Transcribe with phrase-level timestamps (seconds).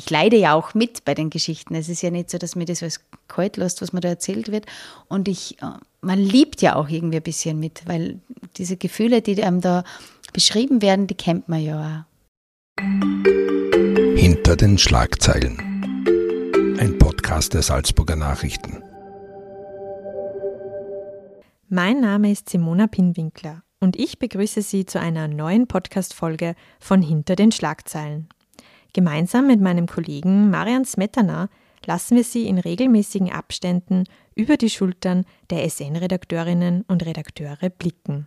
[0.00, 1.74] ich leide ja auch mit bei den Geschichten.
[1.74, 4.50] Es ist ja nicht so, dass mir das alles kalt lässt, was mir da erzählt
[4.50, 4.64] wird.
[5.08, 5.66] Und ich, äh,
[6.00, 8.18] man liebt ja auch irgendwie ein bisschen mit, weil
[8.56, 9.84] diese Gefühle, die einem da
[10.32, 12.06] beschrieben werden, die kennt man ja
[12.78, 12.82] auch.
[14.16, 15.58] Hinter den Schlagzeilen.
[16.80, 18.82] Ein Podcast der Salzburger Nachrichten.
[21.68, 27.36] Mein Name ist Simona Pinwinkler und ich begrüße Sie zu einer neuen Podcast-Folge von Hinter
[27.36, 28.30] den Schlagzeilen.
[28.92, 31.48] Gemeinsam mit meinem Kollegen Marian Smetana
[31.86, 34.04] lassen wir Sie in regelmäßigen Abständen
[34.34, 38.26] über die Schultern der SN-Redakteurinnen und Redakteure blicken.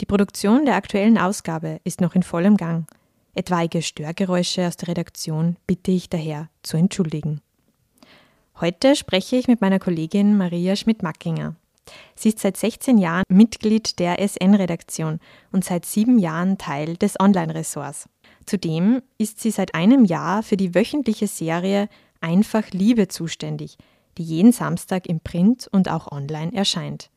[0.00, 2.86] Die Produktion der aktuellen Ausgabe ist noch in vollem Gang.
[3.34, 7.40] Etwaige Störgeräusche aus der Redaktion bitte ich daher zu entschuldigen.
[8.60, 11.56] Heute spreche ich mit meiner Kollegin Maria Schmidt-Mackinger.
[12.14, 15.18] Sie ist seit 16 Jahren Mitglied der SN-Redaktion
[15.50, 18.08] und seit sieben Jahren Teil des Online-Ressorts.
[18.46, 21.88] Zudem ist sie seit einem Jahr für die wöchentliche Serie
[22.20, 23.76] Einfach Liebe zuständig,
[24.16, 27.10] die jeden Samstag im Print und auch online erscheint.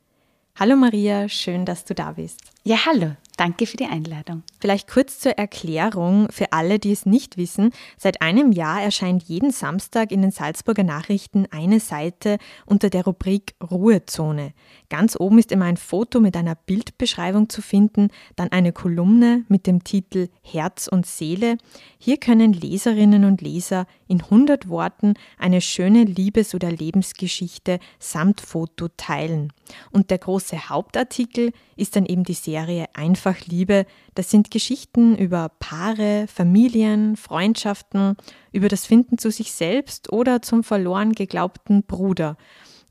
[0.56, 2.42] Hallo Maria, schön, dass du da bist.
[2.64, 3.12] Ja, hallo.
[3.38, 4.42] Danke für die Einladung.
[4.60, 7.72] Vielleicht kurz zur Erklärung für alle, die es nicht wissen.
[7.96, 13.54] Seit einem Jahr erscheint jeden Samstag in den Salzburger Nachrichten eine Seite unter der Rubrik
[13.62, 14.54] Ruhezone.
[14.90, 19.68] Ganz oben ist immer ein Foto mit einer Bildbeschreibung zu finden, dann eine Kolumne mit
[19.68, 21.60] dem Titel Herz und Seele.
[22.00, 28.88] Hier können Leserinnen und Leser in 100 Worten eine schöne Liebes- oder Lebensgeschichte samt Foto
[28.98, 29.54] teilen.
[29.92, 33.86] Und der große Hauptartikel ist dann eben die Serie Einfach Liebe.
[34.16, 38.16] Das sind Geschichten über Paare, Familien, Freundschaften,
[38.52, 42.38] über das Finden zu sich selbst oder zum verloren geglaubten Bruder.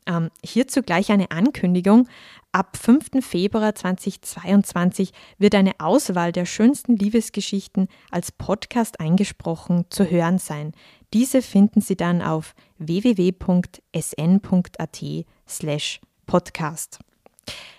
[0.07, 2.09] Ähm, hierzu gleich eine Ankündigung.
[2.53, 3.25] Ab 5.
[3.25, 10.73] Februar 2022 wird eine Auswahl der schönsten Liebesgeschichten als Podcast eingesprochen zu hören sein.
[11.13, 13.85] Diese finden Sie dann auf www.sn.at
[15.49, 16.99] slash podcast.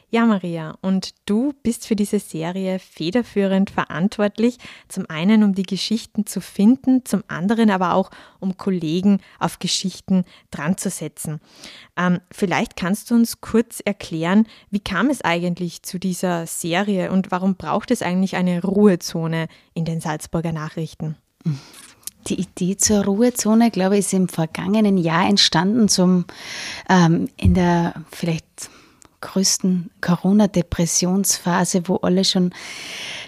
[0.09, 6.25] Ja, Maria, und du bist für diese Serie federführend verantwortlich, zum einen um die Geschichten
[6.25, 8.09] zu finden, zum anderen aber auch
[8.40, 11.41] um Kollegen auf Geschichten dran zu setzen.
[11.97, 17.30] Ähm, vielleicht kannst du uns kurz erklären, wie kam es eigentlich zu dieser Serie und
[17.30, 21.18] warum braucht es eigentlich eine Ruhezone in den Salzburger Nachrichten?
[22.27, 26.25] Die Idee zur Ruhezone, glaube ich, ist im vergangenen Jahr entstanden, zum
[26.89, 28.69] ähm, in der vielleicht
[29.21, 32.53] größten Corona-Depressionsphase, wo alle schon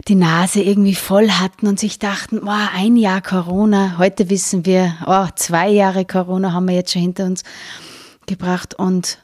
[0.08, 4.96] die Nase irgendwie voll hatten und sich dachten, oh, ein Jahr Corona, heute wissen wir,
[5.08, 7.44] oh, zwei Jahre Corona haben wir jetzt schon hinter uns
[8.28, 9.18] gebracht und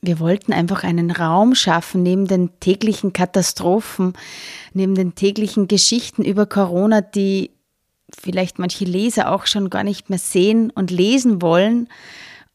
[0.00, 4.14] wir wollten einfach einen Raum schaffen neben den täglichen Katastrophen,
[4.72, 7.50] neben den täglichen Geschichten über Corona, die
[8.24, 11.88] vielleicht manche Leser auch schon gar nicht mehr sehen und lesen wollen,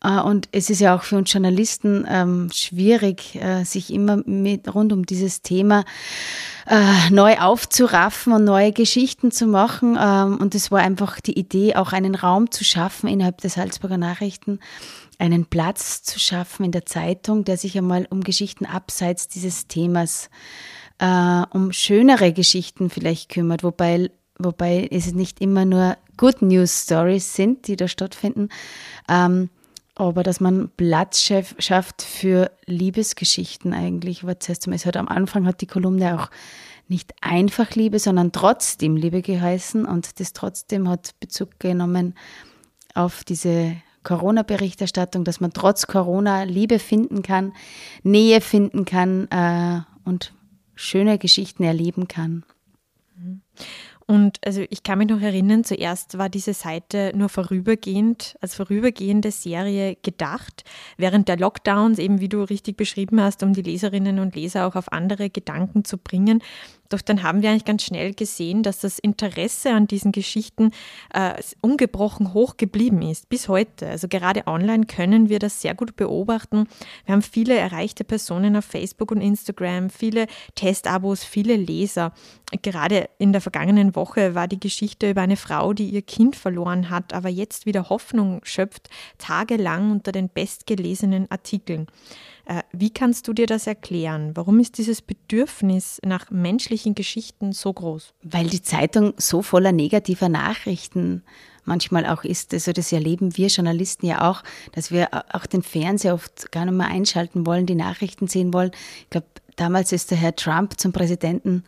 [0.03, 4.73] äh, und es ist ja auch für uns Journalisten ähm, schwierig, äh, sich immer mit
[4.73, 5.83] rund um dieses Thema
[6.67, 9.97] äh, neu aufzuraffen und neue Geschichten zu machen.
[9.99, 13.97] Ähm, und es war einfach die Idee, auch einen Raum zu schaffen innerhalb der Salzburger
[13.97, 14.59] Nachrichten,
[15.17, 20.29] einen Platz zu schaffen in der Zeitung, der sich einmal um Geschichten abseits dieses Themas,
[20.99, 27.35] äh, um schönere Geschichten vielleicht kümmert, wobei wobei es nicht immer nur Good News Stories
[27.35, 28.49] sind, die da stattfinden.
[29.07, 29.49] Ähm,
[29.95, 34.25] aber dass man Platz schafft für Liebesgeschichten eigentlich.
[34.25, 36.29] Was heißt es hat am Anfang hat die Kolumne auch
[36.87, 42.15] nicht einfach Liebe, sondern trotzdem Liebe geheißen und das trotzdem hat Bezug genommen
[42.95, 47.53] auf diese Corona-Berichterstattung, dass man trotz Corona Liebe finden kann,
[48.01, 50.33] Nähe finden kann äh, und
[50.75, 52.43] schöne Geschichten erleben kann.
[54.09, 59.29] Und also ich kann mich noch erinnern, zuerst war diese Seite nur vorübergehend, als vorübergehende
[59.29, 60.63] Serie gedacht.
[60.97, 64.75] Während der Lockdowns, eben wie du richtig beschrieben hast, um die Leserinnen und Leser auch
[64.75, 66.41] auf andere Gedanken zu bringen.
[66.89, 70.71] Doch dann haben wir eigentlich ganz schnell gesehen, dass das Interesse an diesen Geschichten
[71.13, 73.87] äh, ungebrochen hoch geblieben ist, bis heute.
[73.87, 76.67] Also gerade online können wir das sehr gut beobachten.
[77.05, 80.25] Wir haben viele erreichte Personen auf Facebook und Instagram, viele
[80.55, 82.11] Testabos, viele Leser.
[82.63, 86.89] Gerade in der vergangenen Woche war die Geschichte über eine Frau, die ihr Kind verloren
[86.89, 88.89] hat, aber jetzt wieder Hoffnung schöpft,
[89.19, 91.87] tagelang unter den bestgelesenen Artikeln.
[92.49, 94.31] Äh, wie kannst du dir das erklären?
[94.33, 98.15] Warum ist dieses Bedürfnis nach menschlichen Geschichten so groß?
[98.23, 101.21] Weil die Zeitung so voller negativer Nachrichten
[101.63, 102.51] manchmal auch ist.
[102.51, 104.41] Also das erleben wir Journalisten ja auch,
[104.71, 108.71] dass wir auch den Fernseher oft gar nicht mehr einschalten wollen, die Nachrichten sehen wollen.
[109.03, 111.63] Ich glaube, damals ist der Herr Trump zum Präsidenten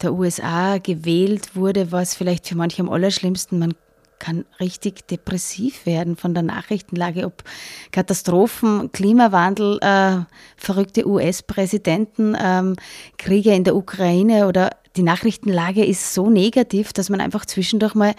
[0.00, 3.58] der USA gewählt wurde, war es vielleicht für manche am allerschlimmsten.
[3.58, 3.74] Man
[4.24, 7.44] kann richtig depressiv werden von der Nachrichtenlage, ob
[7.92, 10.24] Katastrophen, Klimawandel, äh,
[10.56, 12.76] verrückte US-Präsidenten, ähm,
[13.18, 18.14] Kriege in der Ukraine oder die Nachrichtenlage ist so negativ, dass man einfach zwischendurch mal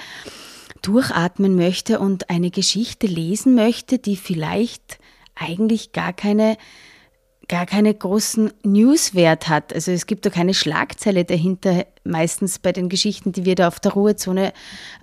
[0.84, 5.00] durchatmen möchte und eine Geschichte lesen möchte, die vielleicht
[5.34, 6.56] eigentlich gar keine
[7.48, 9.74] gar keine großen Newswert hat.
[9.74, 13.80] Also es gibt da keine Schlagzeile dahinter, meistens bei den Geschichten, die wir da auf
[13.80, 14.54] der Ruhezone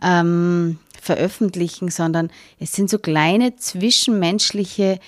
[0.02, 4.98] ähm, veröffentlichen, sondern es sind so kleine zwischenmenschliche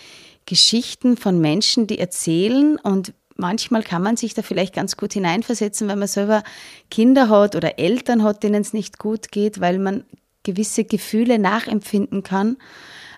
[0.46, 5.88] Geschichten von Menschen, die erzählen und manchmal kann man sich da vielleicht ganz gut hineinversetzen,
[5.88, 6.42] wenn man selber
[6.90, 10.04] Kinder hat oder Eltern hat, denen es nicht gut geht, weil man
[10.42, 12.58] gewisse Gefühle nachempfinden kann.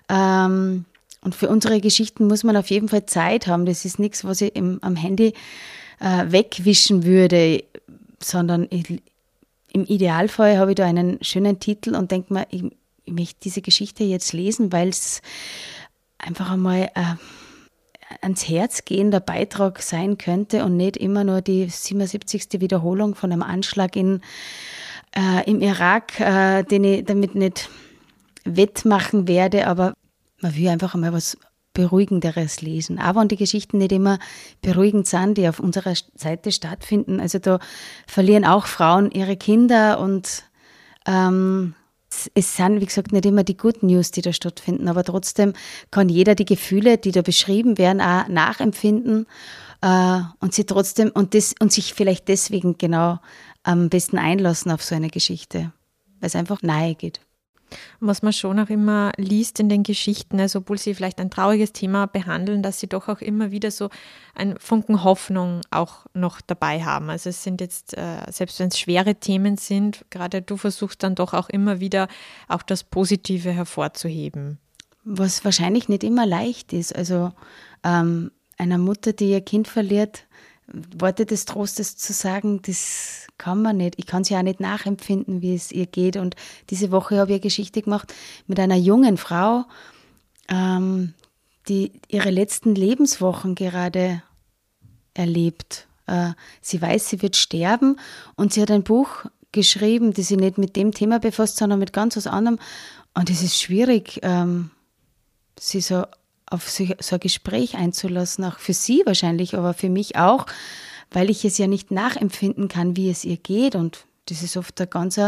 [0.09, 0.85] Ähm,
[1.21, 3.65] und für unsere Geschichten muss man auf jeden Fall Zeit haben.
[3.65, 5.33] Das ist nichts, was ich im, am Handy
[5.99, 7.63] äh, wegwischen würde,
[8.21, 9.01] sondern ich,
[9.73, 12.63] im Idealfall habe ich da einen schönen Titel und denke mir, ich,
[13.05, 15.21] ich möchte diese Geschichte jetzt lesen, weil es
[16.17, 17.15] einfach einmal äh,
[18.21, 22.61] ans Herz gehender Beitrag sein könnte und nicht immer nur die 77.
[22.61, 24.21] Wiederholung von einem Anschlag in
[25.15, 27.69] äh, im Irak, äh, den ich damit nicht
[28.43, 29.93] wettmachen werde, aber
[30.41, 31.37] man will einfach einmal was
[31.73, 32.97] Beruhigenderes lesen.
[32.97, 34.17] Aber wenn die Geschichten nicht immer
[34.61, 37.19] beruhigend sind, die auf unserer Seite stattfinden.
[37.19, 37.59] Also da
[38.07, 40.43] verlieren auch Frauen ihre Kinder und
[41.05, 41.75] ähm,
[42.33, 45.53] es sind, wie gesagt, nicht immer die Good News, die da stattfinden, aber trotzdem
[45.91, 49.27] kann jeder die Gefühle, die da beschrieben werden, auch nachempfinden
[49.81, 53.19] äh, und sie trotzdem und, das, und sich vielleicht deswegen genau
[53.61, 55.73] am besten einlassen auf so eine Geschichte,
[56.19, 57.19] weil es einfach nahe geht.
[57.99, 61.73] Was man schon auch immer liest in den Geschichten, also obwohl sie vielleicht ein trauriges
[61.73, 63.89] Thema behandeln, dass sie doch auch immer wieder so
[64.35, 67.09] ein Funken Hoffnung auch noch dabei haben.
[67.09, 71.15] Also es sind jetzt, äh, selbst wenn es schwere Themen sind, gerade du versuchst dann
[71.15, 72.07] doch auch immer wieder
[72.47, 74.59] auch das Positive hervorzuheben.
[75.03, 76.95] Was wahrscheinlich nicht immer leicht ist.
[76.95, 77.31] Also
[77.83, 80.26] ähm, einer Mutter, die ihr Kind verliert,
[80.97, 83.95] Worte des Trostes zu sagen, das kann man nicht.
[83.97, 86.17] Ich kann es ja auch nicht nachempfinden, wie es ihr geht.
[86.17, 86.35] Und
[86.69, 88.13] diese Woche habe ich eine Geschichte gemacht
[88.47, 89.65] mit einer jungen Frau,
[90.49, 91.13] ähm,
[91.67, 94.21] die ihre letzten Lebenswochen gerade
[95.13, 95.87] erlebt.
[96.05, 96.31] Äh,
[96.61, 97.97] sie weiß, sie wird sterben
[98.35, 101.93] und sie hat ein Buch geschrieben, das sich nicht mit dem Thema befasst, sondern mit
[101.93, 102.59] ganz was anderem.
[103.13, 104.71] Und es ist schwierig, ähm,
[105.57, 106.03] sie so
[106.49, 110.45] auf so, ein Gespräch einzulassen, auch für sie wahrscheinlich, aber für mich auch,
[111.11, 113.75] weil ich es ja nicht nachempfinden kann, wie es ihr geht.
[113.75, 115.19] Und das ist oft eine ganz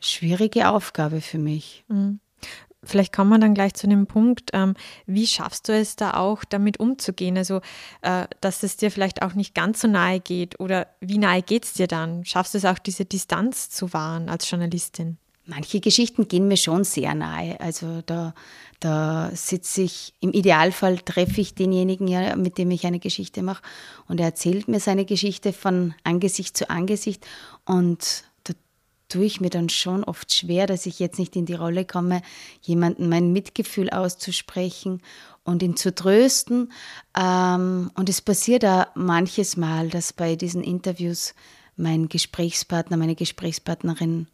[0.00, 1.84] schwierige Aufgabe für mich.
[1.88, 2.20] Mhm.
[2.84, 4.74] Vielleicht kommen wir dann gleich zu dem Punkt, ähm,
[5.04, 7.36] wie schaffst du es da auch, damit umzugehen?
[7.36, 7.60] Also,
[8.02, 11.64] äh, dass es dir vielleicht auch nicht ganz so nahe geht oder wie nahe geht
[11.64, 12.24] es dir dann?
[12.24, 15.18] Schaffst du es auch, diese Distanz zu wahren als Journalistin?
[15.50, 17.58] Manche Geschichten gehen mir schon sehr nahe.
[17.58, 18.34] Also da,
[18.80, 22.06] da sitze ich, im Idealfall treffe ich denjenigen,
[22.42, 23.62] mit dem ich eine Geschichte mache
[24.08, 27.26] und er erzählt mir seine Geschichte von Angesicht zu Angesicht
[27.64, 28.52] und da
[29.08, 32.20] tue ich mir dann schon oft schwer, dass ich jetzt nicht in die Rolle komme,
[32.60, 35.00] jemandem mein Mitgefühl auszusprechen
[35.44, 36.70] und ihn zu trösten.
[37.18, 41.34] Ähm, und es passiert da manches Mal, dass bei diesen Interviews
[41.74, 44.26] mein Gesprächspartner, meine Gesprächspartnerin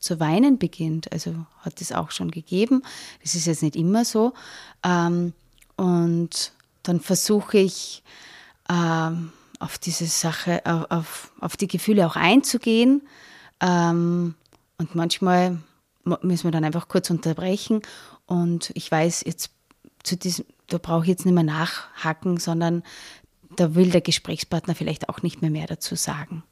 [0.00, 1.12] zu weinen beginnt.
[1.12, 2.82] Also hat es auch schon gegeben.
[3.22, 4.32] Das ist jetzt nicht immer so.
[4.82, 5.32] Ähm,
[5.76, 8.02] und dann versuche ich
[8.68, 13.02] ähm, auf diese Sache, auf, auf die Gefühle auch einzugehen.
[13.60, 14.34] Ähm,
[14.78, 15.58] und manchmal
[16.22, 17.82] müssen wir dann einfach kurz unterbrechen.
[18.26, 19.50] Und ich weiß, jetzt
[20.02, 22.82] zu diesem, da brauche ich jetzt nicht mehr nachhaken, sondern
[23.56, 26.42] da will der Gesprächspartner vielleicht auch nicht mehr mehr dazu sagen.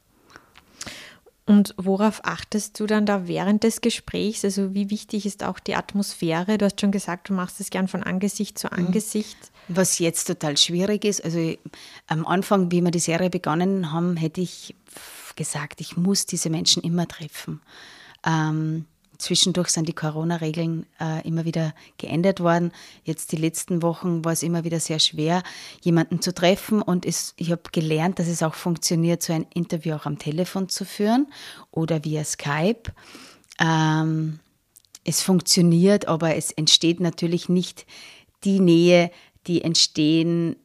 [1.49, 4.45] Und worauf achtest du dann da während des Gesprächs?
[4.45, 6.59] Also wie wichtig ist auch die Atmosphäre?
[6.59, 8.85] Du hast schon gesagt, du machst es gern von Angesicht zu mhm.
[8.85, 9.35] Angesicht.
[9.67, 11.55] Was jetzt total schwierig ist, also
[12.05, 14.75] am Anfang, wie wir die Serie begonnen haben, hätte ich
[15.35, 17.61] gesagt, ich muss diese Menschen immer treffen.
[18.23, 18.85] Ähm,
[19.19, 22.71] Zwischendurch sind die Corona-Regeln äh, immer wieder geändert worden.
[23.03, 25.43] Jetzt die letzten Wochen war es immer wieder sehr schwer,
[25.81, 26.81] jemanden zu treffen.
[26.81, 30.69] Und es, ich habe gelernt, dass es auch funktioniert, so ein Interview auch am Telefon
[30.69, 31.27] zu führen
[31.69, 32.93] oder via Skype.
[33.59, 34.39] Ähm,
[35.03, 37.85] es funktioniert, aber es entsteht natürlich nicht
[38.45, 39.11] die Nähe,
[39.47, 40.55] die entstehen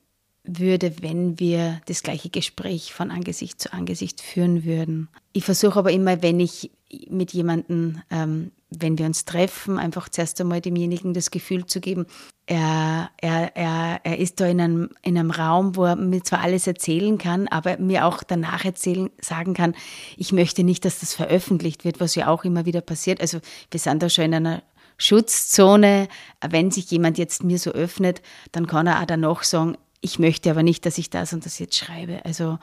[0.44, 5.08] würde, wenn wir das gleiche Gespräch von Angesicht zu Angesicht führen würden.
[5.32, 6.70] Ich versuche aber immer, wenn ich
[7.10, 12.06] mit jemandem ähm, wenn wir uns treffen, einfach zuerst einmal demjenigen das Gefühl zu geben,
[12.46, 16.40] er, er, er, er ist da in einem, in einem Raum, wo er mir zwar
[16.40, 19.74] alles erzählen kann, aber mir auch danach erzählen, sagen kann,
[20.16, 23.20] ich möchte nicht, dass das veröffentlicht wird, was ja auch immer wieder passiert.
[23.20, 23.38] Also
[23.70, 24.62] wir sind da schon in einer
[24.96, 26.08] Schutzzone.
[26.46, 28.22] Wenn sich jemand jetzt mir so öffnet,
[28.52, 31.58] dann kann er auch danach sagen, ich möchte aber nicht, dass ich das und das
[31.58, 32.24] jetzt schreibe.
[32.24, 32.58] Also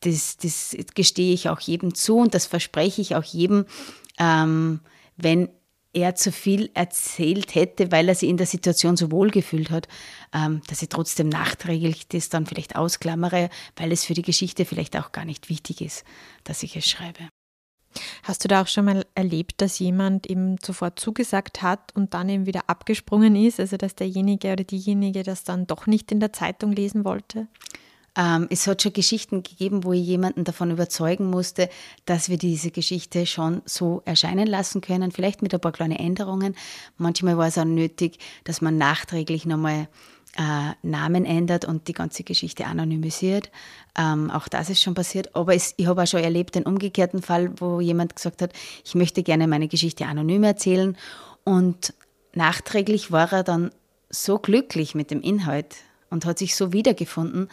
[0.00, 3.66] das, das gestehe ich auch jedem zu und das verspreche ich auch jedem,
[4.18, 4.80] ähm,
[5.16, 5.48] wenn
[5.92, 9.88] er zu viel erzählt hätte, weil er sich in der Situation so wohl gefühlt hat,
[10.32, 14.96] ähm, dass ich trotzdem nachträglich das dann vielleicht ausklammere, weil es für die Geschichte vielleicht
[14.96, 16.04] auch gar nicht wichtig ist,
[16.44, 17.28] dass ich es schreibe.
[18.22, 22.28] Hast du da auch schon mal erlebt, dass jemand eben sofort zugesagt hat und dann
[22.28, 26.32] eben wieder abgesprungen ist, also dass derjenige oder diejenige das dann doch nicht in der
[26.32, 27.48] Zeitung lesen wollte?
[28.16, 31.68] Ähm, es hat schon Geschichten gegeben, wo ich jemanden davon überzeugen musste,
[32.04, 36.54] dass wir diese Geschichte schon so erscheinen lassen können, vielleicht mit ein paar kleinen Änderungen.
[36.96, 39.88] Manchmal war es auch nötig, dass man nachträglich nochmal
[40.36, 43.50] äh, Namen ändert und die ganze Geschichte anonymisiert.
[43.96, 45.34] Ähm, auch das ist schon passiert.
[45.36, 48.52] Aber es, ich habe auch schon erlebt den umgekehrten Fall, wo jemand gesagt hat,
[48.84, 50.96] ich möchte gerne meine Geschichte anonym erzählen.
[51.44, 51.94] Und
[52.34, 53.70] nachträglich war er dann
[54.10, 55.76] so glücklich mit dem Inhalt
[56.10, 57.48] und hat sich so wiedergefunden,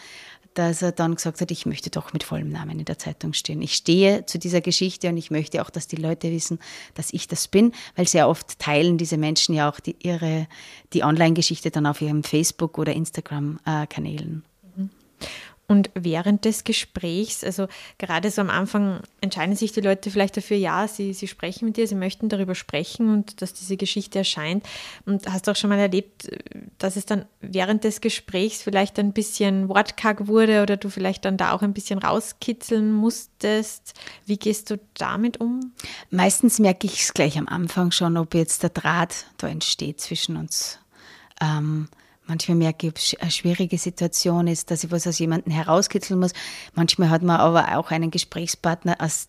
[0.53, 3.61] dass er dann gesagt hat, ich möchte doch mit vollem Namen in der Zeitung stehen.
[3.61, 6.59] Ich stehe zu dieser Geschichte und ich möchte auch, dass die Leute wissen,
[6.93, 10.47] dass ich das bin, weil sehr oft teilen diese Menschen ja auch die, ihre,
[10.93, 14.43] die Online-Geschichte dann auf ihrem Facebook- oder Instagram-Kanälen.
[14.75, 14.89] Mhm.
[15.71, 20.57] Und während des Gesprächs, also gerade so am Anfang entscheiden sich die Leute vielleicht dafür,
[20.57, 24.65] ja, sie, sie sprechen mit dir, sie möchten darüber sprechen und dass diese Geschichte erscheint.
[25.05, 26.29] Und hast du auch schon mal erlebt,
[26.77, 31.37] dass es dann während des Gesprächs vielleicht ein bisschen wortkarg wurde oder du vielleicht dann
[31.37, 33.93] da auch ein bisschen rauskitzeln musstest?
[34.25, 35.71] Wie gehst du damit um?
[36.09, 40.35] Meistens merke ich es gleich am Anfang schon, ob jetzt der Draht da entsteht zwischen
[40.35, 40.79] uns.
[41.39, 41.87] Ähm,
[42.27, 46.33] Manchmal merke ich, eine schwierige Situation ist, dass ich was aus jemandem herauskitzeln muss.
[46.75, 49.27] Manchmal hat man aber auch einen Gesprächspartner, aus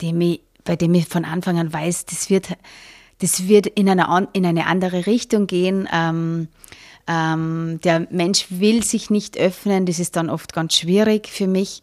[0.00, 2.56] dem ich, bei dem ich von Anfang an weiß, das wird,
[3.18, 5.88] das wird in, eine, in eine andere Richtung gehen.
[5.92, 6.48] Ähm,
[7.08, 11.82] ähm, der Mensch will sich nicht öffnen, das ist dann oft ganz schwierig für mich.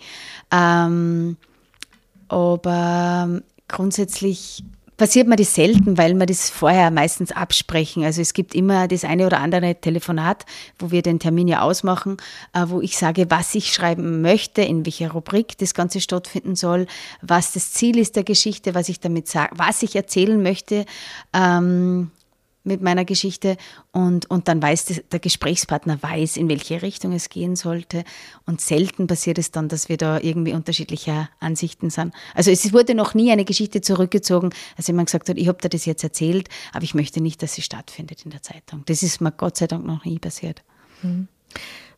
[0.52, 1.38] Ähm,
[2.28, 4.64] aber grundsätzlich
[4.98, 8.04] passiert mir das selten, weil wir das vorher meistens absprechen.
[8.04, 10.46] Also es gibt immer das eine oder andere Telefonat,
[10.80, 12.18] wo wir den Termin ja ausmachen,
[12.54, 16.88] äh, wo ich sage, was ich schreiben möchte, in welcher Rubrik das Ganze stattfinden soll,
[17.22, 20.86] was das Ziel ist der Geschichte, was ich damit sage, was ich erzählen möchte.
[21.34, 22.12] Ähm,
[22.66, 23.58] mit meiner Geschichte
[23.92, 28.04] und, und dann weiß der Gesprächspartner weiß, in welche Richtung es gehen sollte.
[28.46, 32.14] Und selten passiert es dann, dass wir da irgendwie unterschiedlicher Ansichten sind.
[32.34, 35.70] Also es wurde noch nie eine Geschichte zurückgezogen, als jemand gesagt hat, ich habe dir
[35.70, 38.84] das jetzt erzählt, aber ich möchte nicht, dass sie stattfindet in der Zeitung.
[38.86, 40.64] Das ist mir Gott sei Dank noch nie passiert.
[41.02, 41.28] Mhm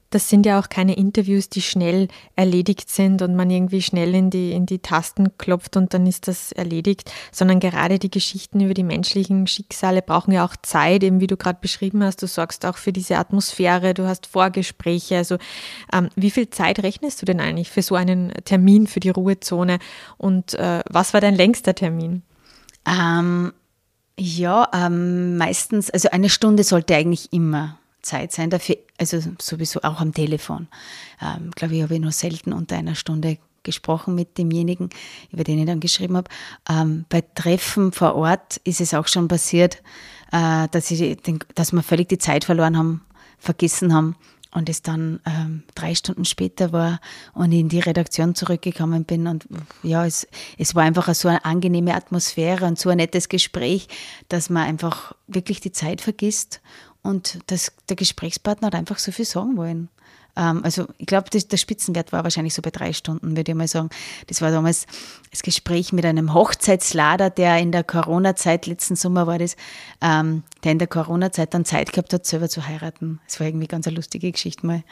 [0.10, 4.30] das sind ja auch keine Interviews, die schnell erledigt sind und man irgendwie schnell in
[4.30, 8.74] die, in die Tasten klopft und dann ist das erledigt, sondern gerade die Geschichten über
[8.74, 12.22] die menschlichen Schicksale brauchen ja auch Zeit, eben wie du gerade beschrieben hast.
[12.22, 15.18] Du sorgst auch für diese Atmosphäre, du hast Vorgespräche.
[15.18, 15.38] Also
[15.92, 19.80] ähm, wie viel Zeit rechnest du denn eigentlich für so einen Termin für die Ruhezone
[20.18, 22.24] und äh, was war dein längster Termin?
[22.86, 23.52] Ähm,
[24.18, 30.02] ja, ähm, meistens, also eine Stunde sollte eigentlich immer Zeit sein dafür, also sowieso auch
[30.02, 30.68] am Telefon.
[31.22, 34.90] Ähm, glaube ich, habe ich nur selten unter einer Stunde gesprochen mit demjenigen,
[35.32, 36.30] über den ich dann geschrieben habe.
[36.70, 39.84] Ähm, bei Treffen vor Ort ist es auch schon passiert,
[40.32, 43.02] äh, dass, ich den, dass wir völlig die Zeit verloren haben,
[43.38, 44.16] vergessen haben
[44.52, 47.00] und es dann ähm, drei Stunden später war
[47.34, 49.46] und ich in die Redaktion zurückgekommen bin und
[49.84, 53.88] ja, es, es war einfach so eine angenehme Atmosphäre und so ein nettes Gespräch,
[54.30, 56.62] dass man einfach wirklich die Zeit vergisst
[57.04, 59.89] und das, der Gesprächspartner hat einfach so viel sagen wollen.
[60.38, 63.67] Ähm, also ich glaube, der Spitzenwert war wahrscheinlich so bei drei Stunden, würde ich mal
[63.67, 63.89] sagen.
[64.27, 64.86] Das war damals
[65.32, 69.56] das Gespräch mit einem Hochzeitslader, der in der Corona-Zeit, letzten Sommer war das,
[70.01, 73.20] ähm, der in der Corona-Zeit dann Zeit gehabt hat, selber zu heiraten.
[73.25, 74.84] Das war irgendwie ganz eine lustige Geschichte mal.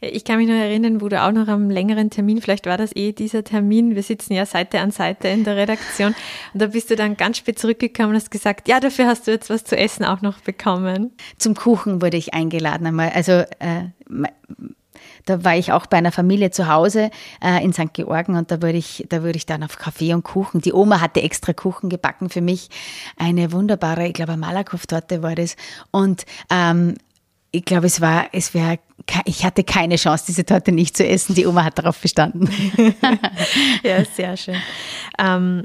[0.00, 2.94] Ich kann mich noch erinnern, wo du auch noch am längeren Termin, vielleicht war das
[2.96, 6.14] eh dieser Termin, wir sitzen ja Seite an Seite in der Redaktion
[6.52, 9.30] und da bist du dann ganz spät zurückgekommen und hast gesagt, ja, dafür hast du
[9.30, 11.12] jetzt was zu essen auch noch bekommen.
[11.38, 13.10] Zum Kuchen wurde ich eingeladen einmal.
[13.10, 13.90] Also äh,
[15.24, 17.10] da war ich auch bei einer Familie zu Hause
[17.42, 17.92] äh, in St.
[17.92, 20.60] Georgen und da wurde ich, da wurde ich dann auf Kaffee und Kuchen.
[20.60, 22.68] Die Oma hatte extra Kuchen gebacken für mich.
[23.16, 25.56] Eine wunderbare, ich glaube, Malakoff-Torte war das.
[25.90, 26.94] Und ähm,
[27.52, 28.78] ich glaube, es war, es wäre,
[29.26, 31.34] ich hatte keine Chance, diese Torte nicht zu essen.
[31.34, 32.48] Die Oma hat darauf bestanden.
[33.82, 34.56] ja, sehr schön.
[35.18, 35.64] Ähm,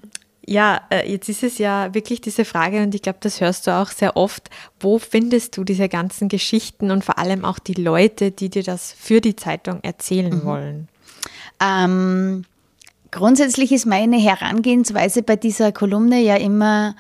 [0.50, 3.72] Ja, äh, jetzt ist es ja wirklich diese Frage und ich glaube, das hörst du
[3.72, 4.50] auch sehr oft.
[4.80, 8.96] Wo findest du diese ganzen Geschichten und vor allem auch die Leute, die dir das
[8.98, 10.44] für die Zeitung erzählen mhm.
[10.46, 10.88] wollen?
[11.60, 12.46] Ähm,
[13.12, 16.96] grundsätzlich ist meine Herangehensweise bei dieser Kolumne ja immer,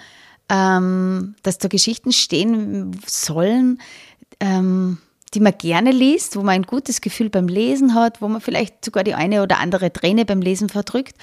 [0.50, 3.80] ähm, dass da Geschichten stehen sollen,
[4.42, 4.98] ähm,
[5.34, 8.84] die man gerne liest, wo man ein gutes Gefühl beim Lesen hat, wo man vielleicht
[8.84, 11.16] sogar die eine oder andere Träne beim Lesen verdrückt.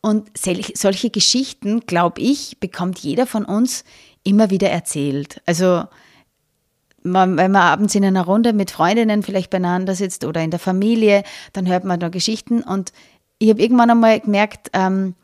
[0.00, 3.84] Und solche Geschichten, glaube ich, bekommt jeder von uns
[4.22, 5.42] immer wieder erzählt.
[5.44, 5.84] Also
[7.02, 10.60] man, wenn man abends in einer Runde mit Freundinnen vielleicht beieinander sitzt oder in der
[10.60, 12.62] Familie, dann hört man da Geschichten.
[12.62, 12.92] Und
[13.38, 15.14] ich habe irgendwann einmal gemerkt, ähm,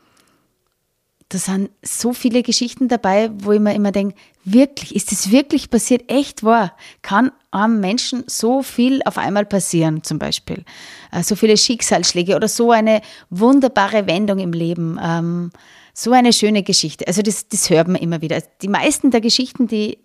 [1.29, 5.69] da sind so viele Geschichten dabei, wo ich mir immer denke, wirklich, ist das wirklich
[5.69, 6.09] passiert?
[6.09, 6.75] Echt wahr?
[7.01, 10.63] Kann einem Menschen so viel auf einmal passieren, zum Beispiel?
[11.11, 14.99] Äh, so viele Schicksalsschläge oder so eine wunderbare Wendung im Leben.
[15.01, 15.51] Ähm,
[15.93, 17.07] so eine schöne Geschichte.
[17.07, 18.41] Also das, das hört man immer wieder.
[18.61, 19.97] Die meisten der Geschichten, die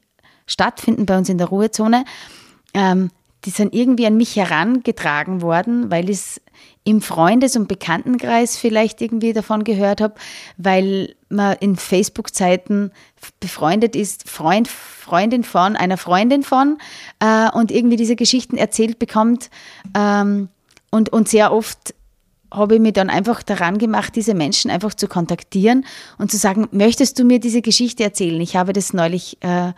[0.47, 2.05] stattfinden bei uns in der Ruhezone,
[2.75, 3.11] ähm,
[3.45, 6.41] die sind irgendwie an mich herangetragen worden, weil ich es
[6.85, 10.15] im Freundes- und Bekanntenkreis vielleicht irgendwie davon gehört habe,
[10.57, 12.91] weil man in Facebook-Zeiten
[13.39, 16.79] befreundet ist, Freund, Freundin von, einer Freundin von
[17.21, 19.51] äh, und irgendwie diese Geschichten erzählt bekommt.
[19.97, 20.49] Ähm,
[20.91, 21.95] und, und sehr oft
[22.53, 25.87] habe ich mich dann einfach daran gemacht, diese Menschen einfach zu kontaktieren
[26.19, 28.41] und zu sagen, möchtest du mir diese Geschichte erzählen?
[28.41, 29.73] Ich habe das neulich äh,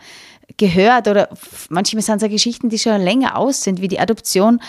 [0.57, 1.29] gehört oder
[1.69, 4.59] manchmal sind es ja Geschichten, die schon länger aus sind, wie die Adoption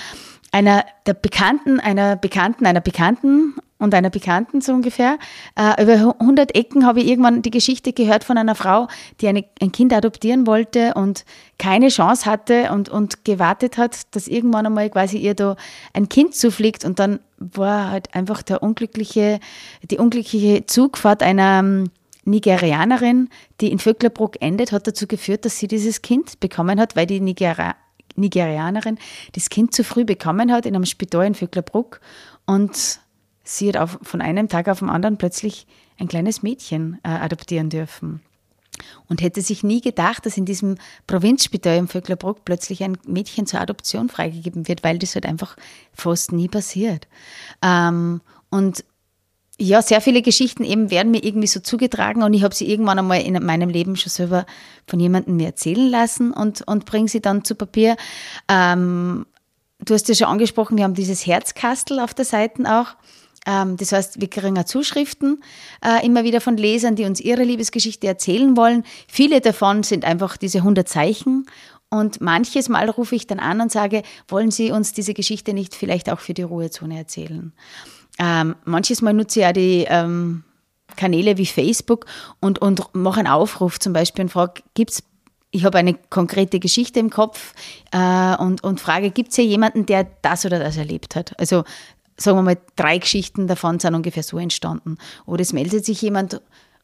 [0.52, 5.18] einer der Bekannten, einer Bekannten, einer Bekannten und einer Bekannten so ungefähr.
[5.56, 8.86] Äh, über 100 Ecken habe ich irgendwann die Geschichte gehört von einer Frau,
[9.20, 11.24] die eine, ein Kind adoptieren wollte und
[11.58, 15.56] keine Chance hatte und, und gewartet hat, dass irgendwann einmal quasi ihr da
[15.92, 19.40] ein Kind zufliegt und dann war halt einfach der unglückliche,
[19.82, 21.90] die unglückliche Zugfahrt einer ähm,
[22.24, 23.28] Nigerianerin,
[23.60, 27.20] die in Vöcklerbruck endet, hat dazu geführt, dass sie dieses Kind bekommen hat, weil die
[27.20, 27.76] Nigeria
[28.16, 28.98] Nigerianerin
[29.32, 32.00] das Kind zu früh bekommen hat in einem Spital in Vöcklerbruck
[32.46, 33.00] und
[33.42, 35.66] sie hat auf, von einem Tag auf den anderen plötzlich
[35.98, 38.22] ein kleines Mädchen äh, adoptieren dürfen.
[39.08, 40.76] Und hätte sich nie gedacht, dass in diesem
[41.06, 45.56] Provinzspital in Vöcklerbruck plötzlich ein Mädchen zur Adoption freigegeben wird, weil das halt einfach
[45.92, 47.06] fast nie passiert.
[47.62, 48.84] Ähm, und
[49.60, 52.98] ja, sehr viele Geschichten eben werden mir irgendwie so zugetragen und ich habe sie irgendwann
[52.98, 54.46] einmal in meinem Leben schon selber
[54.86, 57.96] von jemandem mir erzählen lassen und, und bringe sie dann zu Papier.
[58.48, 59.26] Ähm,
[59.78, 62.96] du hast ja schon angesprochen, wir haben dieses Herzkastel auf der Seite auch.
[63.46, 65.44] Ähm, das heißt, wir kriegen auch Zuschriften
[65.84, 68.82] äh, immer wieder von Lesern, die uns ihre Liebesgeschichte erzählen wollen.
[69.06, 71.46] Viele davon sind einfach diese 100 Zeichen
[71.90, 75.76] und manches Mal rufe ich dann an und sage, wollen Sie uns diese Geschichte nicht
[75.76, 77.52] vielleicht auch für die Ruhezone erzählen?
[78.18, 80.44] Ähm, manches Mal nutze ich auch die ähm,
[80.96, 82.06] Kanäle wie Facebook
[82.40, 85.02] und, und mache einen Aufruf zum Beispiel und frage, gibt's
[85.50, 87.54] ich habe eine konkrete Geschichte im Kopf
[87.92, 91.38] äh, und, und frage, gibt es hier jemanden, der das oder das erlebt hat?
[91.38, 91.62] Also
[92.16, 94.98] sagen wir mal, drei Geschichten davon sind ungefähr so entstanden.
[95.26, 96.40] Oder es meldet sich jemand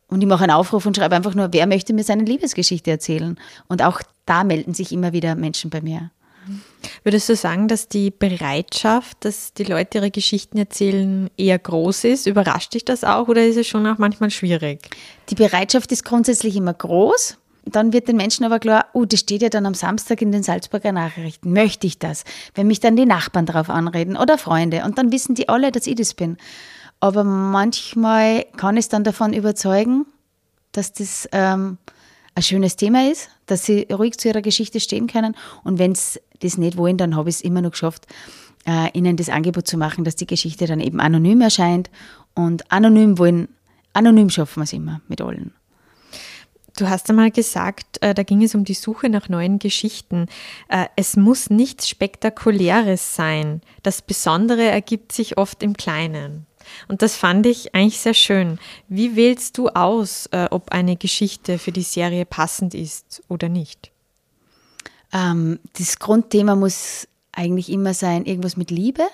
[0.06, 3.38] und ich mache einen Aufruf und schreibe einfach nur, wer möchte mir seine Liebesgeschichte erzählen?
[3.66, 6.10] Und auch da melden sich immer wieder Menschen bei mir.
[7.02, 12.26] Würdest du sagen, dass die Bereitschaft, dass die Leute ihre Geschichten erzählen, eher groß ist?
[12.26, 14.90] Überrascht dich das auch oder ist es schon auch manchmal schwierig?
[15.28, 17.36] Die Bereitschaft ist grundsätzlich immer groß.
[17.64, 20.42] Dann wird den Menschen aber klar, oh, das steht ja dann am Samstag in den
[20.42, 21.52] Salzburger Nachrichten.
[21.52, 22.24] Möchte ich das?
[22.54, 25.86] Wenn mich dann die Nachbarn darauf anreden oder Freunde und dann wissen die alle, dass
[25.86, 26.36] ich das bin.
[27.00, 30.06] Aber manchmal kann es dann davon überzeugen,
[30.72, 31.78] dass das ähm,
[32.34, 35.36] ein schönes Thema ist, dass sie ruhig zu ihrer Geschichte stehen können.
[35.64, 38.06] Und wenn sie das nicht wollen, dann habe ich es immer noch geschafft,
[38.66, 41.90] äh, ihnen das Angebot zu machen, dass die Geschichte dann eben anonym erscheint.
[42.34, 43.48] Und anonym wollen,
[43.92, 45.52] anonym schaffen wir es immer mit allen.
[46.76, 50.26] Du hast einmal gesagt, äh, da ging es um die Suche nach neuen Geschichten.
[50.68, 53.60] Äh, es muss nichts Spektakuläres sein.
[53.82, 56.46] Das Besondere ergibt sich oft im Kleinen.
[56.88, 58.58] Und das fand ich eigentlich sehr schön.
[58.88, 63.89] Wie wählst du aus, äh, ob eine Geschichte für die Serie passend ist oder nicht?
[65.12, 69.04] Ähm, das Grundthema muss eigentlich immer sein, irgendwas mit Liebe.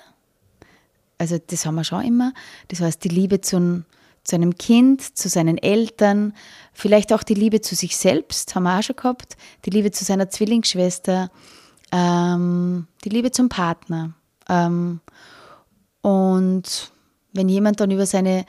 [1.17, 2.33] Also das haben wir schon immer.
[2.67, 3.83] Das heißt, die Liebe zu,
[4.23, 6.33] zu einem Kind, zu seinen Eltern,
[6.73, 10.05] vielleicht auch die Liebe zu sich selbst, haben wir auch schon gehabt, die Liebe zu
[10.05, 11.31] seiner Zwillingsschwester,
[11.91, 14.13] ähm, die Liebe zum Partner.
[14.49, 14.99] Ähm,
[16.01, 16.91] und
[17.33, 18.45] wenn jemand dann über seine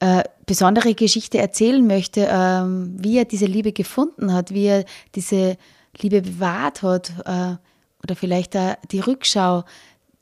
[0.00, 4.84] äh, besondere Geschichte erzählen möchte, ähm, wie er diese Liebe gefunden hat, wie er
[5.14, 5.56] diese
[5.98, 7.56] Liebe bewahrt hat, äh,
[8.02, 9.64] oder vielleicht äh, die Rückschau,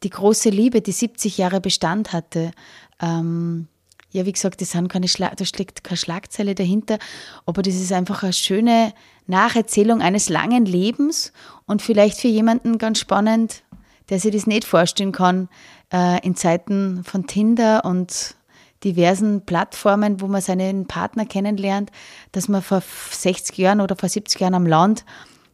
[0.02, 2.52] die große Liebe, die 70 Jahre Bestand hatte,
[3.00, 3.68] ähm,
[4.12, 6.98] ja, wie gesagt, das sind keine Schla da steckt keine Schlagzeile dahinter,
[7.46, 8.92] aber das ist einfach eine schöne
[9.26, 11.32] Nacherzählung eines langen Lebens
[11.66, 13.62] und vielleicht für jemanden ganz spannend,
[14.08, 15.48] der sich das nicht vorstellen kann,
[15.92, 18.34] äh, in Zeiten von Tinder und
[18.82, 21.90] diversen Plattformen, wo man seinen Partner kennenlernt,
[22.32, 25.04] dass man vor 60 Jahren oder vor 70 Jahren am Land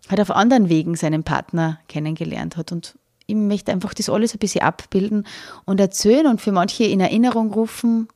[0.09, 2.73] halt auf anderen Wegen seinen Partner kennengelernt hat.
[2.73, 5.27] Und ich möchte einfach das alles ein bisschen abbilden
[5.65, 8.09] und erzählen und für manche in Erinnerung rufen,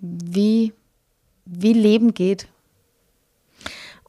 [0.00, 0.72] wie,
[1.44, 2.48] wie Leben geht.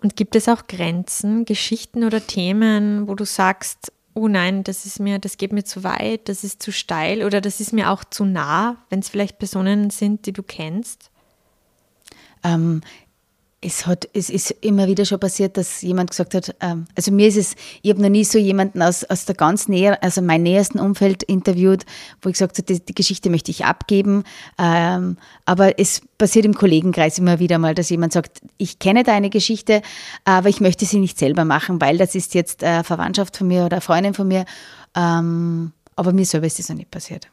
[0.01, 4.99] Und gibt es auch Grenzen, Geschichten oder Themen, wo du sagst, oh nein, das ist
[4.99, 8.03] mir, das geht mir zu weit, das ist zu steil oder das ist mir auch
[8.03, 11.11] zu nah, wenn es vielleicht Personen sind, die du kennst?
[12.43, 12.81] Ähm,
[13.61, 17.27] es, hat, es ist immer wieder schon passiert, dass jemand gesagt hat, ähm, also mir
[17.27, 20.43] ist es, ich habe noch nie so jemanden aus, aus der ganz Nähe, also mein
[20.43, 21.85] nähersten Umfeld interviewt,
[22.21, 24.23] wo ich gesagt habe, die, die Geschichte möchte ich abgeben.
[24.57, 29.29] Ähm, aber es passiert im Kollegenkreis immer wieder mal, dass jemand sagt, ich kenne deine
[29.29, 29.81] Geschichte,
[30.23, 33.65] aber ich möchte sie nicht selber machen, weil das ist jetzt eine Verwandtschaft von mir
[33.65, 34.45] oder Freundin von mir.
[34.95, 37.27] Ähm, aber mir selber ist das noch nicht passiert.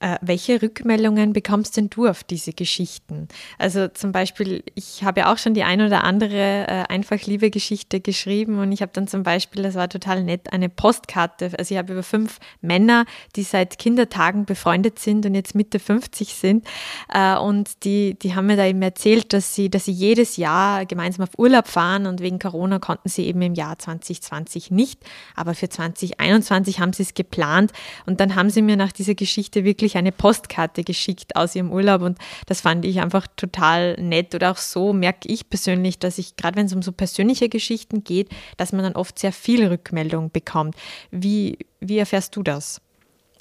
[0.00, 3.26] Äh, welche Rückmeldungen bekommst denn du auf diese Geschichten?
[3.58, 8.00] Also zum Beispiel, ich habe ja auch schon die ein oder andere äh, einfach Liebe-Geschichte
[8.00, 11.50] geschrieben und ich habe dann zum Beispiel, das war total nett, eine Postkarte.
[11.58, 16.32] Also ich habe über fünf Männer, die seit Kindertagen befreundet sind und jetzt Mitte 50
[16.32, 16.64] sind
[17.12, 20.86] äh, und die, die haben mir da eben erzählt, dass sie, dass sie jedes Jahr
[20.86, 25.00] gemeinsam auf Urlaub fahren und wegen Corona konnten sie eben im Jahr 2020 nicht,
[25.34, 27.72] aber für 2021 haben sie es geplant
[28.06, 31.72] und dann haben sie mir nach dieser Geschichte wirklich wirklich eine Postkarte geschickt aus ihrem
[31.72, 34.34] Urlaub und das fand ich einfach total nett.
[34.34, 38.04] Oder auch so merke ich persönlich, dass ich, gerade wenn es um so persönliche Geschichten
[38.04, 40.76] geht, dass man dann oft sehr viel Rückmeldung bekommt.
[41.10, 42.80] Wie, wie erfährst du das?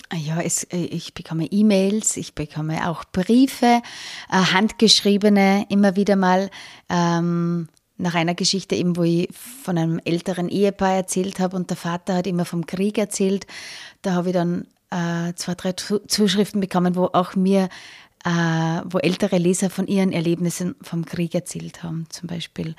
[0.10, 3.82] Ah ja, es, äh, ich bekomme E-Mails, ich bekomme auch Briefe,
[4.32, 6.50] äh, handgeschriebene, immer wieder mal.
[6.90, 7.68] Ähm,
[8.00, 12.18] nach einer Geschichte eben, wo ich von einem älteren Ehepaar erzählt habe und der Vater
[12.18, 13.48] hat immer vom Krieg erzählt.
[14.04, 17.70] Da habe ich dann äh, zwei, drei Zuschriften bekommen, wo auch mir,
[18.26, 18.30] äh,
[18.86, 22.76] wo ältere Leser von ihren Erlebnissen vom Krieg erzählt haben, zum Beispiel.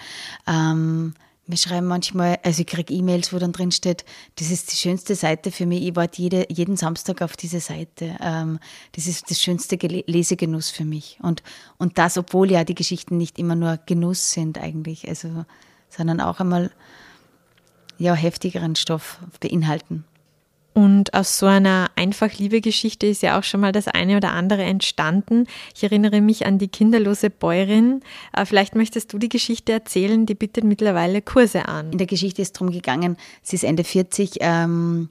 [0.47, 1.14] Ähm,
[1.49, 4.05] wir schreiben manchmal, also ich kriege E-Mails, wo dann drin steht,
[4.37, 5.83] das ist die schönste Seite für mich.
[5.83, 8.16] Ich warte jede, jeden Samstag auf diese Seite.
[8.21, 8.59] Ähm,
[8.92, 11.18] das ist das schönste Lesegenuss für mich.
[11.23, 11.42] Und,
[11.79, 15.47] und das, obwohl ja die Geschichten nicht immer nur Genuss sind eigentlich, also,
[15.88, 16.71] sondern auch einmal
[17.97, 20.05] ja, heftigeren Stoff beinhalten.
[20.79, 25.49] Und aus so einer Einfach-Liebe-Geschichte ist ja auch schon mal das eine oder andere entstanden.
[25.75, 28.01] Ich erinnere mich an die kinderlose Bäuerin.
[28.33, 31.91] Äh, vielleicht möchtest du die Geschichte erzählen, die bietet mittlerweile Kurse an.
[31.91, 35.09] In der Geschichte ist darum gegangen, sie ist Ende 40, ähm,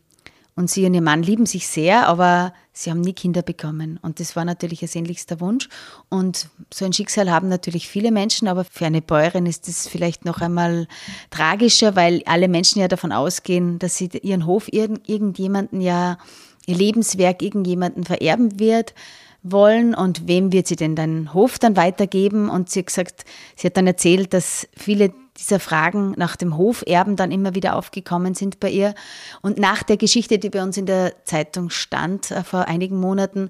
[0.57, 3.99] und sie und ihr Mann lieben sich sehr, aber sie haben nie Kinder bekommen.
[4.01, 5.69] Und das war natürlich ihr sehnlichster Wunsch.
[6.09, 10.25] Und so ein Schicksal haben natürlich viele Menschen, aber für eine Bäuerin ist das vielleicht
[10.25, 10.87] noch einmal
[11.29, 16.17] tragischer, weil alle Menschen ja davon ausgehen, dass sie ihren Hof irgendjemanden ja,
[16.65, 18.95] ihr Lebenswerk irgendjemanden vererben wird
[19.43, 22.49] wollen und wem wird sie denn den Hof dann weitergeben?
[22.49, 27.15] Und sie hat gesagt, sie hat dann erzählt, dass viele dieser Fragen nach dem Hoferben
[27.15, 28.95] dann immer wieder aufgekommen sind bei ihr.
[29.41, 33.49] Und nach der Geschichte, die bei uns in der Zeitung stand äh, vor einigen Monaten,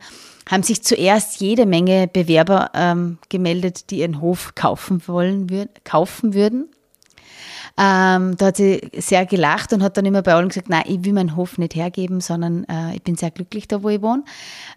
[0.50, 6.34] haben sich zuerst jede Menge Bewerber ähm, gemeldet, die ihren Hof kaufen wollen, würd, kaufen
[6.34, 6.70] würden.
[7.80, 11.04] Ähm, da hat sie sehr gelacht und hat dann immer bei allen gesagt, nein, ich
[11.04, 14.24] will meinen Hof nicht hergeben, sondern äh, ich bin sehr glücklich da, wo ich wohne.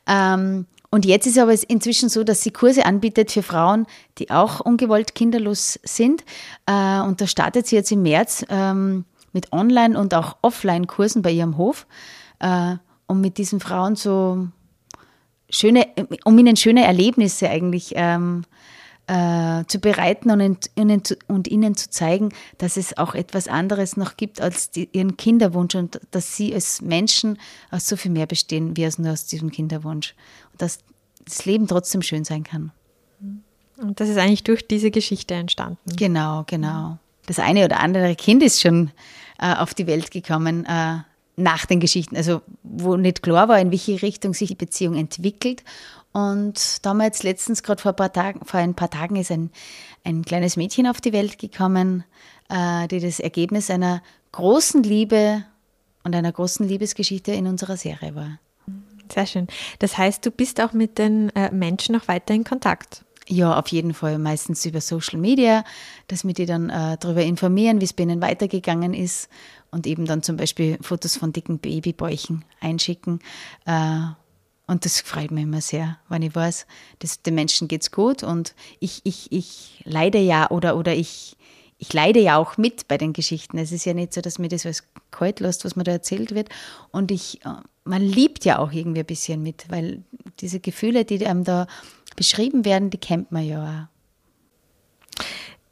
[0.07, 3.87] Ähm, und jetzt ist aber inzwischen so, dass sie Kurse anbietet für Frauen,
[4.19, 6.25] die auch ungewollt kinderlos sind.
[6.67, 11.31] Äh, und da startet sie jetzt im März ähm, mit Online- und auch Offline-Kursen bei
[11.31, 11.87] ihrem Hof,
[12.41, 12.75] äh,
[13.07, 14.49] um mit diesen Frauen so
[15.49, 15.87] schöne,
[16.25, 18.43] um ihnen schöne Erlebnisse eigentlich ähm,
[19.11, 23.97] äh, zu bereiten und, ihnen zu, und ihnen zu zeigen, dass es auch etwas anderes
[23.97, 27.39] noch gibt als die, ihren Kinderwunsch und dass sie als Menschen
[27.71, 30.15] aus so viel mehr bestehen, wie aus nur aus diesem Kinderwunsch
[30.61, 30.79] dass
[31.25, 32.73] das Leben trotzdem schön sein kann.
[33.79, 35.79] Und das ist eigentlich durch diese Geschichte entstanden.
[35.97, 36.99] Genau, genau.
[37.27, 38.91] Das eine oder andere Kind ist schon
[39.39, 40.99] äh, auf die Welt gekommen äh,
[41.37, 45.63] nach den Geschichten, also wo nicht klar war, in welche Richtung sich die Beziehung entwickelt.
[46.13, 49.51] Und da haben wir jetzt letztens, gerade vor, vor, ein paar Tagen, ist ein,
[50.05, 52.05] ein kleines Mädchen auf die Welt gekommen,
[52.49, 55.45] äh, die das Ergebnis einer großen Liebe
[56.03, 58.39] und einer großen Liebesgeschichte in unserer Serie war.
[59.13, 59.47] Sehr schön.
[59.79, 63.05] Das heißt, du bist auch mit den äh, Menschen noch weiter in Kontakt.
[63.29, 65.65] Ja, auf jeden Fall, meistens über Social Media,
[66.09, 69.29] dass wir die dann äh, darüber informieren, wie es bei ihnen weitergegangen ist
[69.71, 73.21] und eben dann zum Beispiel Fotos von dicken Babybäuchen einschicken.
[73.67, 74.01] Äh,
[74.71, 76.65] Und das freut mich immer sehr, wenn ich weiß,
[77.01, 81.37] dass den Menschen geht's gut und ich, ich, ich leide ja oder, oder ich,
[81.79, 83.59] ich leide ja auch mit bei den Geschichten.
[83.59, 86.37] Es ist ja nicht so, dass mir das alles kalt lässt, was mir da erzählt
[86.37, 86.51] wird.
[86.93, 90.05] Und ich, äh, man liebt ja auch irgendwie ein bisschen mit, weil
[90.39, 91.67] diese Gefühle, die einem da
[92.15, 93.89] beschrieben werden, die kennt man ja
[95.19, 95.25] auch.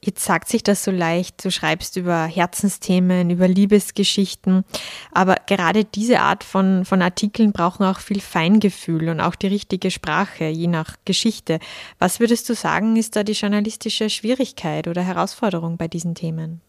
[0.08, 4.64] Jetzt sagt sich das so leicht, du schreibst über Herzensthemen, über Liebesgeschichten,
[5.12, 9.90] aber gerade diese Art von, von Artikeln brauchen auch viel Feingefühl und auch die richtige
[9.90, 11.58] Sprache, je nach Geschichte.
[11.98, 16.62] Was würdest du sagen, ist da die journalistische Schwierigkeit oder Herausforderung bei diesen Themen?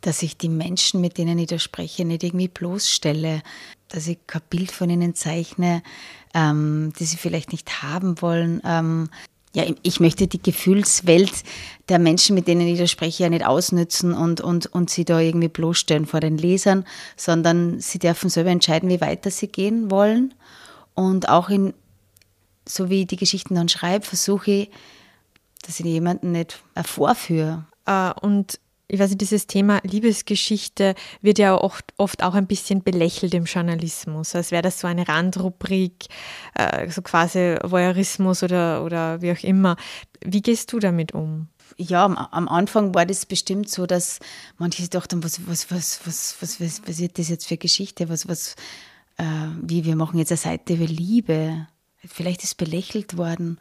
[0.00, 3.42] Dass ich die Menschen, mit denen ich da spreche, nicht irgendwie bloßstelle,
[3.88, 5.82] dass ich kein Bild von ihnen zeichne,
[6.32, 9.10] ähm, die sie vielleicht nicht haben wollen, ähm,
[9.54, 11.32] ja, ich möchte die Gefühlswelt
[11.88, 15.20] der Menschen, mit denen ich da spreche, ja nicht ausnützen und, und, und sie da
[15.20, 16.86] irgendwie bloßstellen vor den Lesern,
[17.16, 20.32] sondern sie dürfen selber entscheiden, wie weiter sie gehen wollen.
[20.94, 21.74] Und auch in,
[22.66, 24.70] so wie ich die Geschichten dann schreibe, versuche ich,
[25.66, 27.66] dass ich jemanden nicht vorführe.
[27.84, 28.58] Äh, und
[28.92, 33.44] ich weiß nicht, dieses Thema Liebesgeschichte wird ja oft, oft auch ein bisschen belächelt im
[33.44, 36.04] Journalismus, als wäre das so eine Randrubrik,
[36.54, 39.76] äh, so quasi Voyeurismus oder, oder wie auch immer.
[40.22, 41.48] Wie gehst du damit um?
[41.78, 44.18] Ja, am, Anfang war das bestimmt so, dass
[44.58, 48.10] manche dachten, was, was, was, was, was, was, was ist das jetzt für Geschichte?
[48.10, 48.56] Was, was,
[49.16, 49.24] äh,
[49.62, 51.66] wie, wir machen jetzt eine Seite über Liebe.
[52.04, 53.58] Vielleicht ist belächelt worden.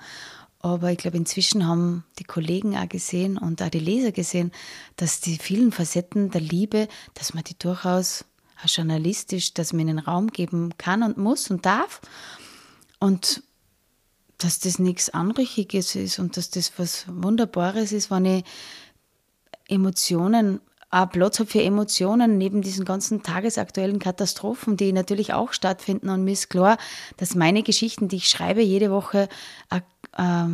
[0.63, 4.52] Aber ich glaube, inzwischen haben die Kollegen auch gesehen und auch die Leser gesehen,
[4.95, 8.26] dass die vielen Facetten der Liebe, dass man die durchaus
[8.63, 12.02] auch journalistisch, dass man ihnen Raum geben kann und muss und darf.
[13.00, 13.41] Und
[14.38, 18.43] dass das nichts Anrüchiges ist und dass das was Wunderbares ist, wenn ich
[19.67, 26.10] Emotionen, auch Platz habe für Emotionen neben diesen ganzen tagesaktuellen Katastrophen, die natürlich auch stattfinden.
[26.10, 26.78] Und mir ist klar,
[27.17, 29.30] dass meine Geschichten, die ich schreibe, jede Woche
[30.17, 30.45] äh,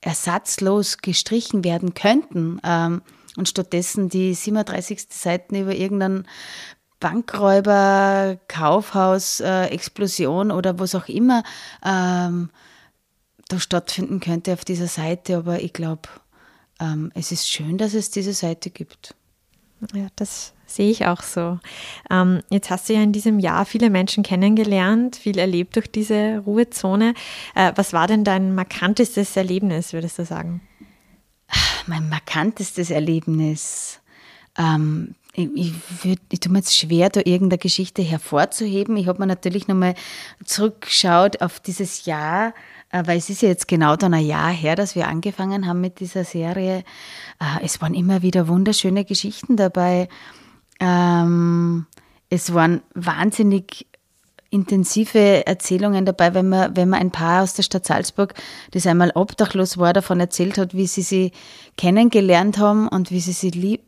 [0.00, 3.02] ersatzlos gestrichen werden könnten ähm,
[3.36, 5.06] und stattdessen die 37.
[5.10, 6.26] Seiten über irgendeinen
[7.00, 11.42] Bankräuber, Kaufhaus, äh, Explosion oder was auch immer
[11.84, 12.50] ähm,
[13.48, 15.36] da stattfinden könnte auf dieser Seite.
[15.38, 16.08] Aber ich glaube,
[16.80, 19.14] ähm, es ist schön, dass es diese Seite gibt.
[19.94, 21.58] Ja, das Sehe ich auch so.
[22.10, 26.38] Ähm, jetzt hast du ja in diesem Jahr viele Menschen kennengelernt, viel erlebt durch diese
[26.38, 27.14] Ruhezone.
[27.54, 30.62] Äh, was war denn dein markantestes Erlebnis, würdest du sagen?
[31.86, 34.00] Mein markantestes Erlebnis.
[34.56, 38.96] Ähm, ich, ich, würd, ich tue mir jetzt schwer, da irgendeine Geschichte hervorzuheben.
[38.96, 39.94] Ich habe mir natürlich nochmal
[40.44, 42.54] zurückgeschaut auf dieses Jahr,
[42.92, 46.00] weil es ist ja jetzt genau dann ein Jahr her, dass wir angefangen haben mit
[46.00, 46.84] dieser Serie.
[47.40, 50.08] Äh, es waren immer wieder wunderschöne Geschichten dabei.
[50.80, 51.86] Ähm,
[52.28, 53.86] es waren wahnsinnig
[54.52, 58.34] intensive Erzählungen dabei, wenn man, wenn man ein Paar aus der Stadt Salzburg,
[58.72, 61.32] das einmal obdachlos war, davon erzählt hat, wie sie sie
[61.78, 63.80] kennengelernt haben und wie sie sie lieb,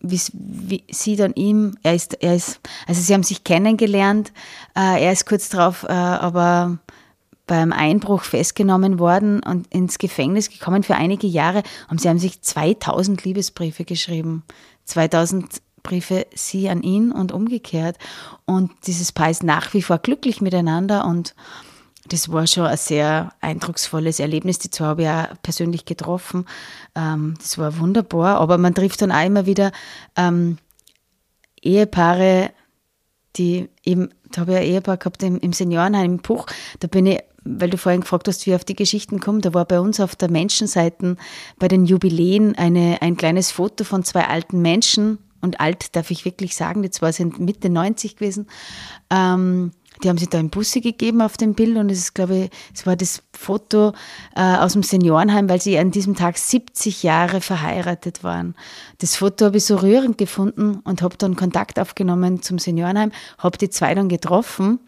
[0.00, 4.32] wie, wie sie dann ihm, er ist, er ist, also sie haben sich kennengelernt,
[4.76, 6.78] äh, er ist kurz darauf, äh, aber
[7.52, 12.40] beim Einbruch festgenommen worden und ins Gefängnis gekommen für einige Jahre und sie haben sich
[12.40, 14.42] 2000 Liebesbriefe geschrieben.
[14.86, 17.98] 2000 Briefe sie an ihn und umgekehrt.
[18.46, 21.34] Und dieses Paar ist nach wie vor glücklich miteinander und
[22.08, 24.58] das war schon ein sehr eindrucksvolles Erlebnis.
[24.58, 26.46] Die zwei habe ich auch persönlich getroffen.
[26.94, 29.72] Ähm, das war wunderbar, aber man trifft dann auch immer wieder
[30.16, 30.56] ähm,
[31.60, 32.50] Ehepaare,
[33.36, 36.46] die eben, da habe ich ein Ehepaar gehabt im, im Seniorenheim im Puch,
[36.80, 39.64] da bin ich weil du vorhin gefragt hast, wie auf die Geschichten komme, da war
[39.64, 41.16] bei uns auf der Menschenseite
[41.58, 46.24] bei den Jubiläen eine, ein kleines Foto von zwei alten Menschen, und alt darf ich
[46.24, 48.46] wirklich sagen, die zwei sind Mitte 90 gewesen.
[49.10, 52.36] Ähm, die haben sich da ein Busse gegeben auf dem Bild und es ist, glaube
[52.36, 53.92] ich, es war das Foto
[54.34, 58.54] äh, aus dem Seniorenheim, weil sie an diesem Tag 70 Jahre verheiratet waren.
[58.98, 63.58] Das Foto habe ich so rührend gefunden und habe dann Kontakt aufgenommen zum Seniorenheim, habe
[63.58, 64.80] die zwei dann getroffen.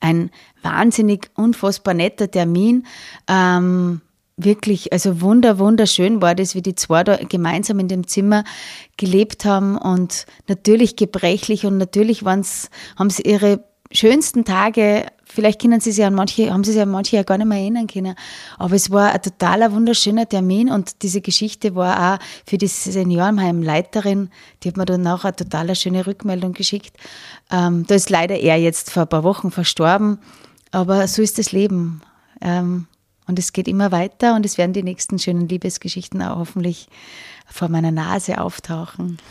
[0.00, 0.30] Ein
[0.62, 2.86] wahnsinnig unfassbar netter Termin.
[3.28, 4.00] Ähm,
[4.36, 8.44] wirklich, also wunder, wunderschön war das, wie die zwei da gemeinsam in dem Zimmer
[8.96, 15.80] gelebt haben und natürlich gebrechlich und natürlich waren's, haben sie ihre schönsten Tage, vielleicht können
[15.80, 18.14] sie sich an manche, haben sie sich an manche ja gar nicht mehr erinnern können,
[18.58, 24.30] aber es war ein totaler wunderschöner Termin und diese Geschichte war auch für die Seniorenheimleiterin,
[24.62, 26.96] die hat mir dann auch eine total schöne Rückmeldung geschickt.
[27.50, 30.18] Ähm, da ist leider er jetzt vor ein paar Wochen verstorben,
[30.70, 32.02] aber so ist das Leben.
[32.40, 32.86] Ähm,
[33.26, 36.88] und es geht immer weiter und es werden die nächsten schönen Liebesgeschichten auch hoffentlich
[37.50, 39.18] vor meiner Nase auftauchen.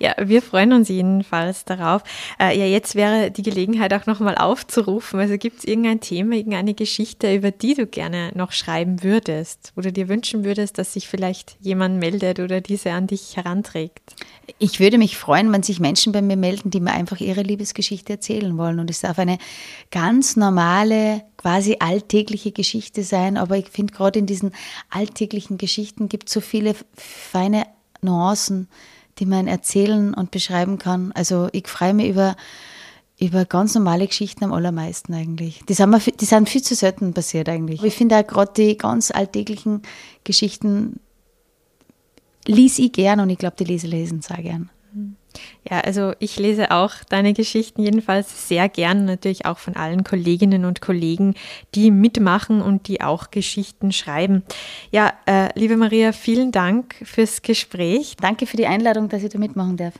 [0.00, 2.02] Ja, wir freuen uns jedenfalls darauf.
[2.38, 5.18] Äh, ja, jetzt wäre die Gelegenheit auch nochmal aufzurufen.
[5.18, 9.92] Also gibt es irgendein Thema, irgendeine Geschichte, über die du gerne noch schreiben würdest, du
[9.92, 14.14] dir wünschen würdest, dass sich vielleicht jemand meldet oder diese an dich heranträgt?
[14.58, 18.14] Ich würde mich freuen, wenn sich Menschen bei mir melden, die mir einfach ihre Liebesgeschichte
[18.14, 18.80] erzählen wollen.
[18.80, 19.38] Und es darf eine
[19.90, 23.36] ganz normale, quasi alltägliche Geschichte sein.
[23.36, 24.52] Aber ich finde, gerade in diesen
[24.90, 27.57] alltäglichen Geschichten gibt es so viele feine
[28.02, 28.68] Nuancen,
[29.18, 31.12] die man erzählen und beschreiben kann.
[31.12, 32.36] Also ich freue mich über,
[33.18, 35.60] über ganz normale Geschichten am allermeisten eigentlich.
[35.68, 37.82] Die sind, mir, die sind viel zu selten passiert eigentlich.
[37.82, 39.82] Ich finde auch gerade die ganz alltäglichen
[40.24, 41.00] Geschichten
[42.46, 44.70] lies ich gern und ich glaube, die Leser lesen sehr gern.
[45.68, 50.64] Ja, also ich lese auch deine Geschichten jedenfalls sehr gern, natürlich auch von allen Kolleginnen
[50.64, 51.34] und Kollegen,
[51.74, 54.42] die mitmachen und die auch Geschichten schreiben.
[54.90, 58.16] Ja, äh, liebe Maria, vielen Dank fürs Gespräch.
[58.20, 59.94] Danke für die Einladung, dass ich da mitmachen darf.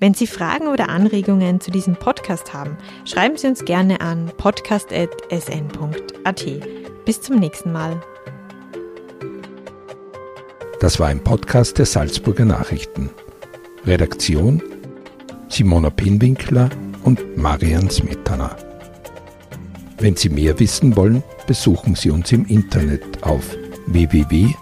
[0.00, 6.46] Wenn Sie Fragen oder Anregungen zu diesem Podcast haben, schreiben Sie uns gerne an podcast.sn.at.
[7.04, 8.00] Bis zum nächsten Mal.
[10.80, 13.10] Das war ein Podcast der Salzburger Nachrichten.
[13.86, 14.60] Redaktion
[15.52, 16.70] Simona Pinwinkler
[17.04, 18.56] und Marian Smetana.
[19.98, 23.54] Wenn Sie mehr wissen wollen, besuchen Sie uns im Internet auf
[23.86, 24.56] www.sn.at.